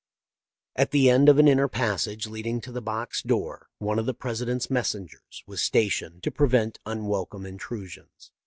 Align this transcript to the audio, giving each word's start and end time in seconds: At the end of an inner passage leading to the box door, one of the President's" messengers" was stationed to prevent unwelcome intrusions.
At 0.75 0.89
the 0.89 1.11
end 1.11 1.29
of 1.29 1.37
an 1.37 1.47
inner 1.47 1.67
passage 1.67 2.25
leading 2.25 2.59
to 2.61 2.71
the 2.71 2.81
box 2.81 3.21
door, 3.21 3.67
one 3.77 3.99
of 3.99 4.07
the 4.07 4.15
President's" 4.15 4.67
messengers" 4.71 5.43
was 5.45 5.61
stationed 5.61 6.23
to 6.23 6.31
prevent 6.31 6.79
unwelcome 6.87 7.45
intrusions. 7.45 8.31